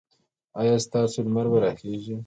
[0.59, 2.15] ایا ستاسو لمر به راخېژي؟